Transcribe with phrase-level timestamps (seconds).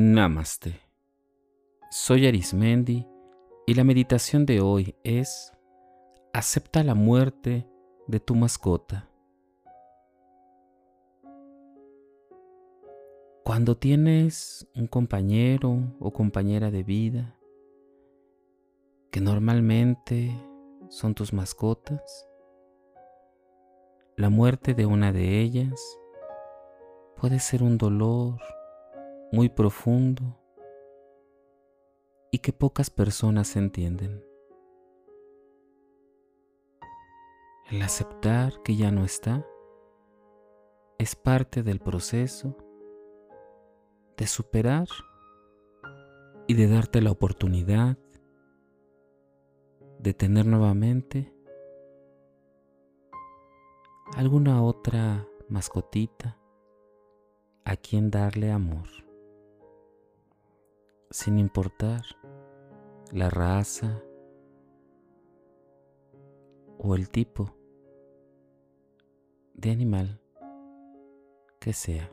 [0.00, 0.80] Namaste.
[1.90, 3.04] Soy Arismendi
[3.66, 5.52] y la meditación de hoy es
[6.32, 7.68] Acepta la muerte
[8.06, 9.10] de tu mascota.
[13.44, 17.36] Cuando tienes un compañero o compañera de vida
[19.10, 20.30] que normalmente
[20.90, 22.28] son tus mascotas,
[24.16, 25.82] la muerte de una de ellas
[27.16, 28.38] puede ser un dolor
[29.30, 30.38] muy profundo
[32.30, 34.24] y que pocas personas entienden.
[37.70, 39.46] El aceptar que ya no está
[40.98, 42.56] es parte del proceso
[44.16, 44.88] de superar
[46.46, 47.98] y de darte la oportunidad
[49.98, 51.32] de tener nuevamente
[54.16, 56.38] alguna otra mascotita
[57.64, 59.07] a quien darle amor
[61.10, 62.02] sin importar
[63.12, 64.02] la raza
[66.78, 67.54] o el tipo
[69.54, 70.20] de animal
[71.58, 72.12] que sea.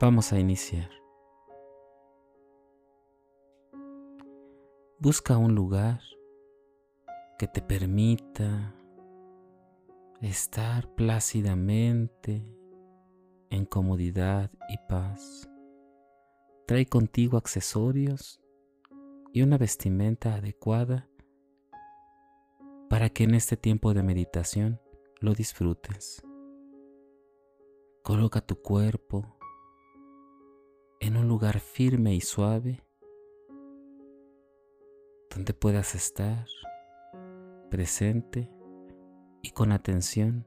[0.00, 0.90] Vamos a iniciar.
[5.00, 6.00] Busca un lugar
[7.38, 8.74] que te permita
[10.20, 12.57] estar plácidamente
[13.50, 15.48] en comodidad y paz.
[16.66, 18.40] Trae contigo accesorios
[19.32, 21.08] y una vestimenta adecuada
[22.88, 24.80] para que en este tiempo de meditación
[25.20, 26.22] lo disfrutes.
[28.02, 29.36] Coloca tu cuerpo
[31.00, 32.82] en un lugar firme y suave
[35.30, 36.46] donde puedas estar
[37.70, 38.50] presente
[39.42, 40.46] y con atención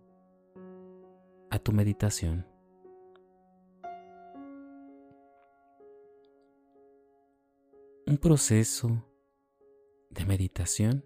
[1.49, 2.50] a tu meditación.
[8.11, 9.05] Un proceso
[10.09, 11.05] de meditación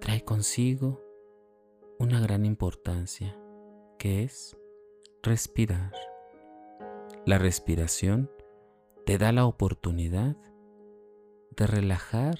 [0.00, 0.98] trae consigo
[1.98, 3.38] una gran importancia
[3.98, 4.56] que es
[5.22, 5.92] respirar.
[7.26, 8.30] La respiración
[9.04, 10.38] te da la oportunidad
[11.54, 12.38] de relajar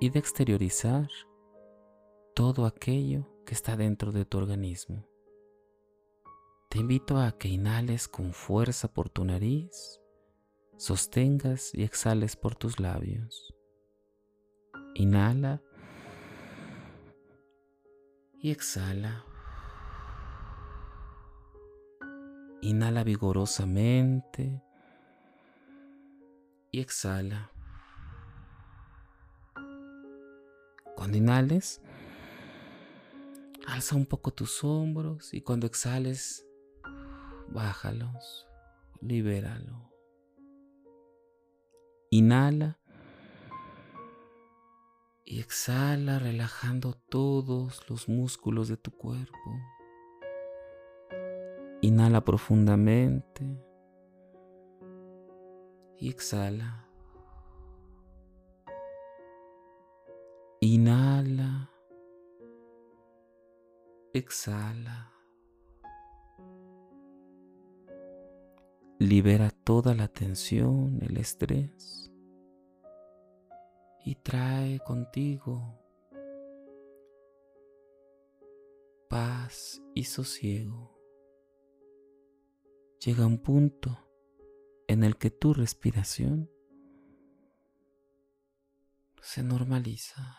[0.00, 1.10] y de exteriorizar
[2.34, 5.06] todo aquello que está dentro de tu organismo.
[6.70, 10.00] Te invito a que inhales con fuerza por tu nariz
[10.76, 13.54] sostengas y exhales por tus labios.
[14.94, 15.62] Inhala
[18.38, 19.24] y exhala.
[22.60, 24.62] Inhala vigorosamente
[26.70, 27.50] y exhala.
[30.96, 31.82] Cuando inhales,
[33.66, 36.46] alza un poco tus hombros y cuando exhales,
[37.48, 38.46] bájalos,
[39.00, 39.93] libéralo.
[42.16, 42.78] Inhala
[45.24, 49.50] y exhala relajando todos los músculos de tu cuerpo.
[51.82, 53.42] Inhala profundamente
[55.98, 56.88] y exhala.
[60.60, 61.68] Inhala,
[64.12, 65.13] exhala.
[69.04, 72.10] Libera toda la tensión, el estrés
[74.02, 75.78] y trae contigo
[79.10, 80.98] paz y sosiego.
[83.04, 84.08] Llega un punto
[84.88, 86.50] en el que tu respiración
[89.20, 90.38] se normaliza.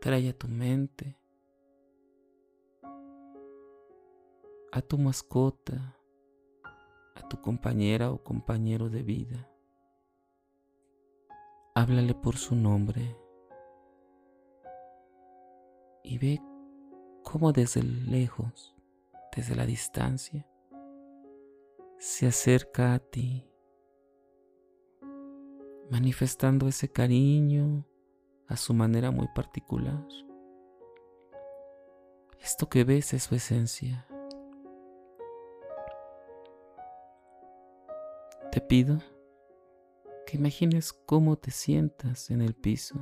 [0.00, 1.23] Trae a tu mente
[4.74, 5.96] a tu mascota
[7.14, 9.48] a tu compañera o compañero de vida.
[11.76, 13.16] Háblale por su nombre
[16.02, 16.42] y ve
[17.22, 18.74] cómo desde lejos,
[19.36, 20.44] desde la distancia,
[21.96, 23.48] se acerca a ti,
[25.88, 27.86] manifestando ese cariño
[28.48, 30.04] a su manera muy particular.
[32.40, 34.08] Esto que ves es su esencia.
[38.54, 39.00] Te pido
[40.24, 42.94] que imagines cómo te sientas en el piso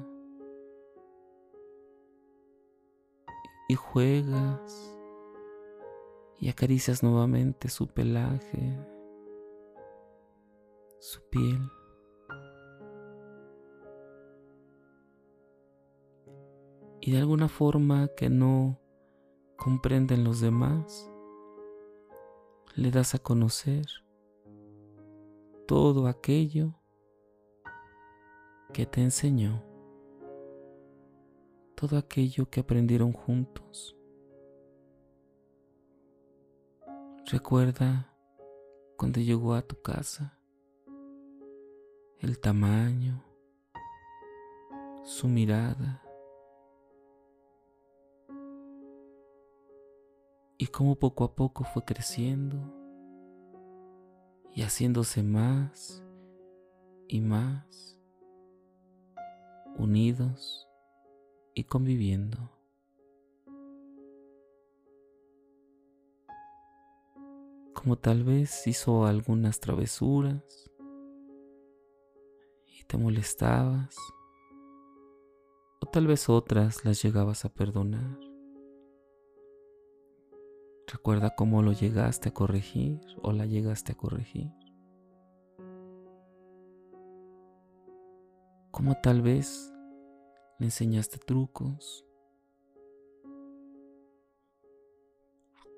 [3.69, 4.96] y juegas
[6.40, 8.78] y acaricias nuevamente su pelaje,
[11.00, 11.60] su piel.
[17.04, 18.81] y de alguna forma que no
[19.56, 21.10] comprenden los demás,
[22.75, 23.84] le das a conocer
[25.67, 26.75] todo aquello
[28.73, 29.62] que te enseñó,
[31.76, 33.97] todo aquello que aprendieron juntos.
[37.31, 38.12] Recuerda
[38.97, 40.38] cuando llegó a tu casa,
[42.19, 43.23] el tamaño,
[45.05, 46.03] su mirada
[50.59, 52.81] y cómo poco a poco fue creciendo
[54.54, 56.02] y haciéndose más
[57.08, 57.99] y más
[59.76, 60.69] unidos
[61.54, 62.50] y conviviendo.
[67.75, 70.70] Como tal vez hizo algunas travesuras
[72.66, 73.96] y te molestabas,
[75.81, 78.31] o tal vez otras las llegabas a perdonar.
[80.92, 84.52] Recuerda cómo lo llegaste a corregir o la llegaste a corregir.
[88.70, 89.72] Cómo tal vez
[90.58, 92.04] le enseñaste trucos.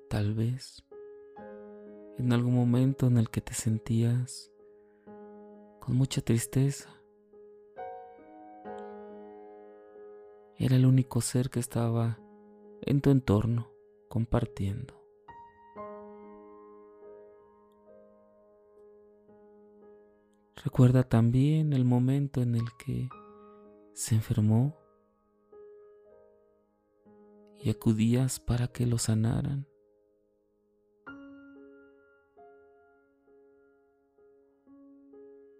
[0.09, 0.83] Tal vez
[2.17, 4.51] en algún momento en el que te sentías
[5.79, 6.89] con mucha tristeza.
[10.57, 12.19] Era el único ser que estaba
[12.81, 13.71] en tu entorno
[14.09, 15.04] compartiendo.
[20.65, 23.07] Recuerda también el momento en el que
[23.93, 24.75] se enfermó
[27.59, 29.67] y acudías para que lo sanaran.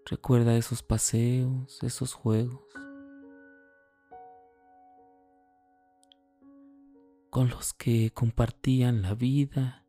[0.06, 2.64] Recuerda esos paseos, esos juegos
[7.30, 9.84] con los que compartían la vida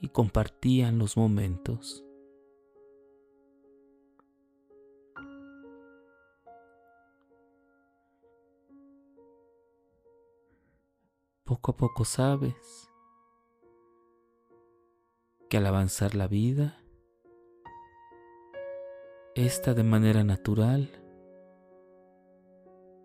[0.00, 2.04] y compartían los momentos.
[11.44, 12.90] Poco a poco sabes
[15.50, 16.80] que al avanzar la vida,
[19.34, 20.90] esta de manera natural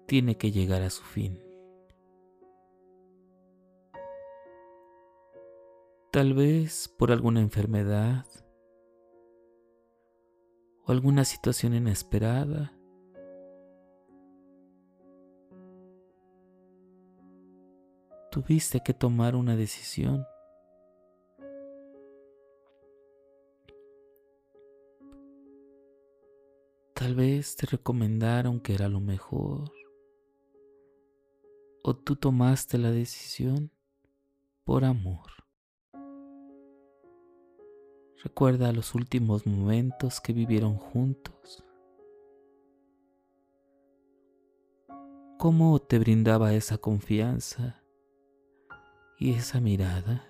[0.08, 1.44] tiene que llegar a su fin.
[6.12, 8.26] Tal vez por alguna enfermedad
[10.86, 12.79] o alguna situación inesperada
[18.30, 20.26] tuviste que tomar una decisión.
[26.94, 29.72] Tal vez te recomendaron que era lo mejor.
[31.84, 33.72] O tú tomaste la decisión
[34.66, 35.32] por amor.
[38.22, 41.64] Recuerda los últimos momentos que vivieron juntos.
[45.38, 47.82] ¿Cómo te brindaba esa confianza
[49.20, 50.26] y esa mirada.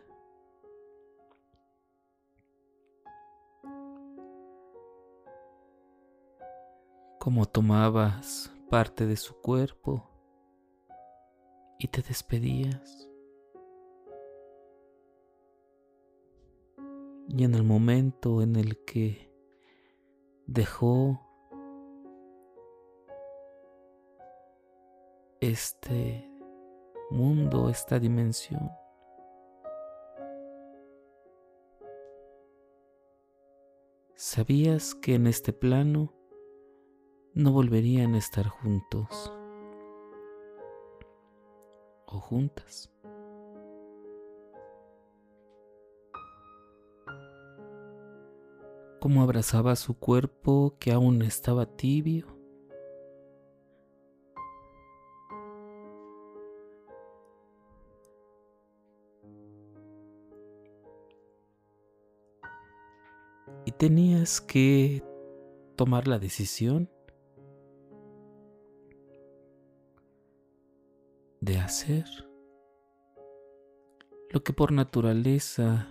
[7.20, 10.10] Como tomabas parte de su cuerpo
[11.78, 13.08] y te despedías.
[17.28, 19.32] Y en el momento en el que
[20.48, 21.22] dejó
[25.40, 26.28] este
[27.12, 28.79] mundo, esta dimensión,
[34.22, 36.14] ¿Sabías que en este plano
[37.34, 39.32] no volverían a estar juntos
[42.06, 42.92] o juntas?
[49.00, 52.39] Cómo abrazaba su cuerpo que aún estaba tibio.
[63.80, 65.02] Tenías que
[65.78, 66.90] tomar la decisión
[71.40, 72.04] de hacer
[74.32, 75.88] lo que por naturaleza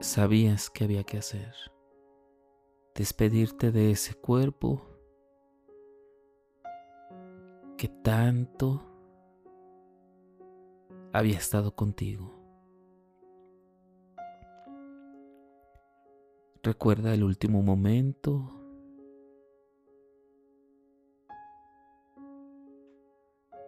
[0.00, 1.54] sabías que había que hacer.
[2.96, 4.82] Despedirte de ese cuerpo
[7.78, 8.82] que tanto
[11.12, 12.41] había estado contigo.
[16.64, 18.48] Recuerda el último momento.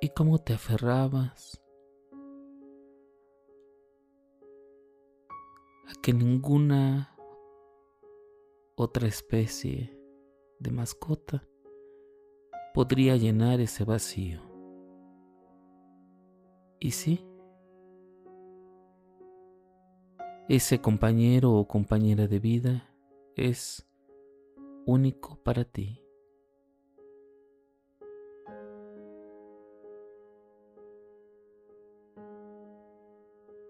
[0.00, 1.60] Y cómo te aferrabas
[5.88, 7.16] a que ninguna
[8.76, 9.98] otra especie
[10.60, 11.48] de mascota
[12.74, 14.40] podría llenar ese vacío.
[16.78, 17.26] Y sí,
[20.48, 22.94] ese compañero o compañera de vida
[23.34, 23.88] es
[24.84, 26.02] único para ti.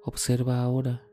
[0.02, 1.08] Observa ahora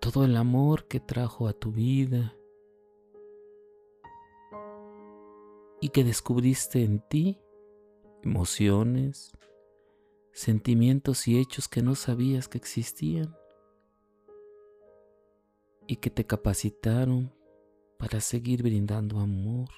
[0.00, 2.34] todo el amor que trajo a tu vida
[5.80, 7.40] y que descubriste en ti,
[8.22, 9.32] emociones,
[10.40, 13.36] sentimientos y hechos que no sabías que existían
[15.86, 17.30] y que te capacitaron
[17.98, 19.68] para seguir brindando amor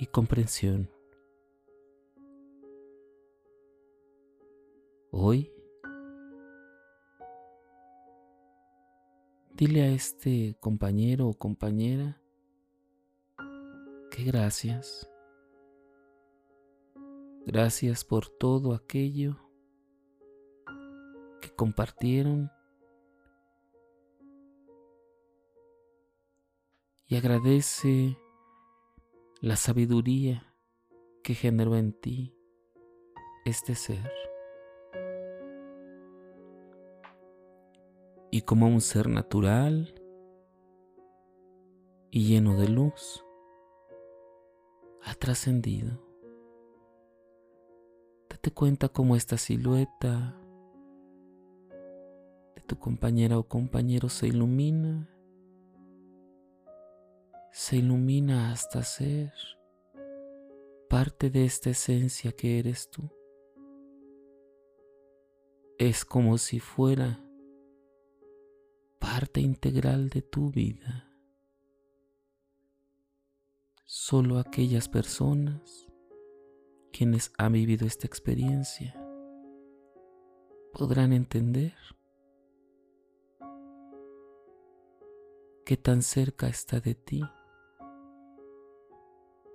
[0.00, 0.90] y comprensión.
[5.12, 5.52] Hoy,
[9.52, 12.20] dile a este compañero o compañera
[14.10, 15.08] que gracias.
[17.46, 19.36] Gracias por todo aquello
[21.40, 22.50] que compartieron
[27.06, 28.18] y agradece
[29.40, 30.54] la sabiduría
[31.22, 32.34] que generó en ti
[33.44, 34.10] este ser.
[38.34, 39.94] y como un ser natural
[42.10, 43.24] y lleno de luz,
[45.04, 46.03] ha trascendido.
[48.44, 50.38] Date cuenta cómo esta silueta
[52.54, 55.08] de tu compañera o compañero se ilumina,
[57.52, 59.32] se ilumina hasta ser
[60.90, 63.10] parte de esta esencia que eres tú.
[65.78, 67.24] Es como si fuera
[68.98, 71.10] parte integral de tu vida.
[73.86, 75.83] Solo aquellas personas
[76.96, 78.94] quienes han vivido esta experiencia
[80.72, 81.74] podrán entender
[85.66, 87.24] qué tan cerca está de ti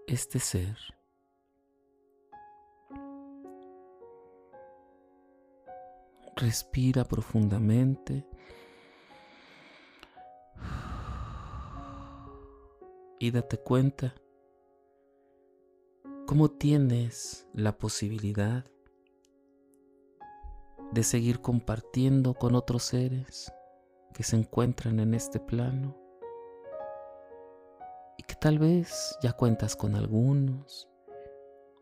[0.06, 0.78] este ser.
[6.36, 8.28] Respira profundamente.
[13.22, 14.16] y date cuenta
[16.30, 18.64] cómo tienes la posibilidad
[20.92, 23.52] de seguir compartiendo con otros seres
[24.14, 25.98] que se encuentran en este plano
[28.16, 30.88] y que tal vez ya cuentas con algunos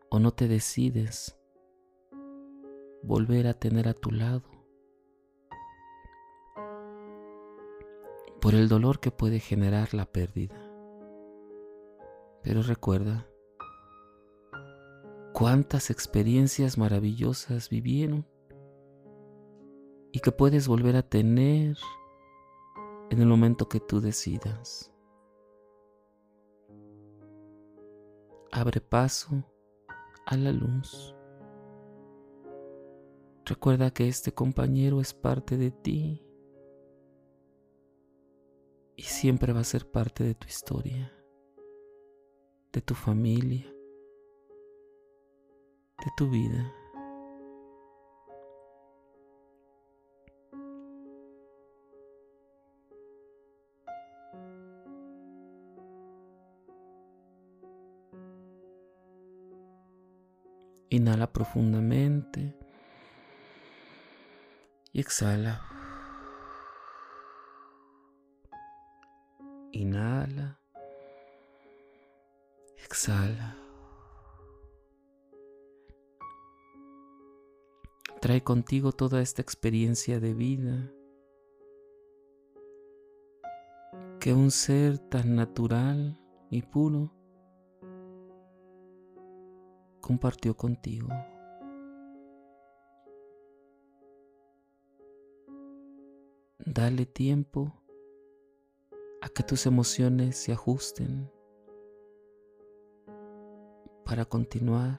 [0.08, 1.38] o no te decides
[3.02, 4.48] volver a tener a tu lado
[8.40, 10.58] por el dolor que puede generar la pérdida.
[12.42, 13.26] Pero recuerda
[15.38, 18.26] cuántas experiencias maravillosas vivieron
[20.10, 21.76] y que puedes volver a tener
[23.10, 24.92] en el momento que tú decidas.
[28.50, 29.44] Abre paso
[30.26, 31.14] a la luz.
[33.44, 36.26] Recuerda que este compañero es parte de ti
[38.96, 41.12] y siempre va a ser parte de tu historia
[42.72, 43.72] de tu familia,
[46.04, 46.72] de tu vida.
[60.90, 62.56] Inhala profundamente
[64.92, 65.60] y exhala.
[69.72, 70.58] Inhala
[72.84, 73.57] Exhala.
[78.20, 80.92] Trae contigo toda esta experiencia de vida
[84.18, 86.18] que un ser tan natural
[86.50, 87.12] y puro
[90.00, 91.08] compartió contigo.
[96.58, 97.72] Dale tiempo
[99.20, 101.30] a que tus emociones se ajusten
[104.04, 104.98] para continuar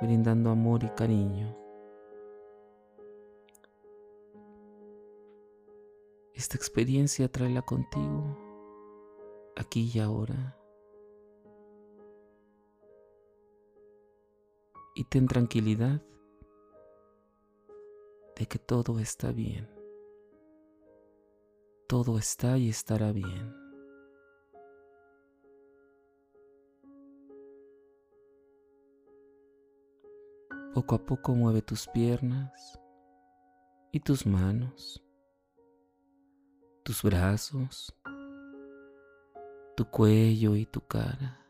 [0.00, 1.63] brindando amor y cariño.
[6.34, 8.36] Esta experiencia tráela contigo
[9.56, 10.58] aquí y ahora.
[14.94, 16.00] y ten tranquilidad
[18.36, 19.68] de que todo está bien.
[21.88, 23.54] Todo está y estará bien.
[30.72, 32.80] Poco a poco mueve tus piernas
[33.92, 35.03] y tus manos,
[36.84, 37.96] tus brazos,
[39.74, 41.40] tu cuello y tu cara.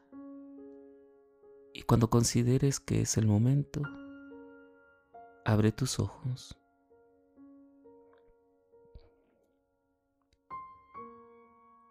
[1.72, 3.82] Y cuando consideres que es el momento,
[5.44, 6.56] abre tus ojos.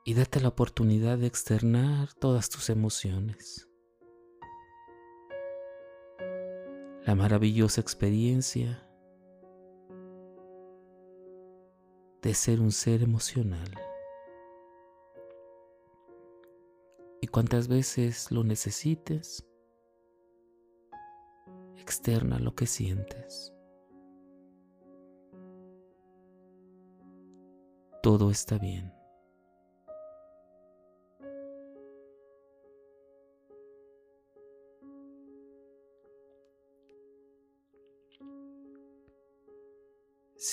[0.05, 3.67] Y date la oportunidad de externar todas tus emociones.
[7.05, 8.87] La maravillosa experiencia
[12.23, 13.69] de ser un ser emocional.
[17.19, 19.45] Y cuantas veces lo necesites,
[21.77, 23.53] externa lo que sientes.
[28.01, 29.02] Todo está bien.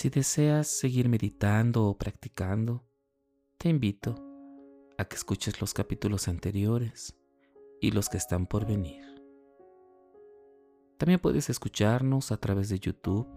[0.00, 2.82] Si deseas seguir meditando o practicando,
[3.58, 4.14] te invito
[4.96, 7.14] a que escuches los capítulos anteriores
[7.82, 9.04] y los que están por venir.
[10.96, 13.28] También puedes escucharnos a través de YouTube,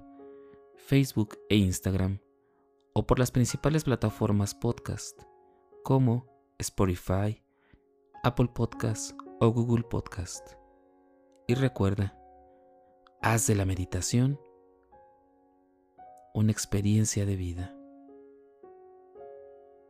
[0.77, 2.21] Facebook e Instagram
[2.93, 5.21] o por las principales plataformas podcast
[5.83, 6.25] como
[6.59, 7.43] Spotify,
[8.23, 10.53] Apple Podcast o Google Podcast.
[11.45, 12.17] Y recuerda,
[13.21, 14.39] haz de la meditación
[16.33, 17.75] una experiencia de vida.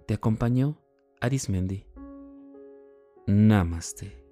[0.06, 0.78] Te acompañó
[1.22, 1.86] Arismendi.
[3.26, 4.23] Namaste.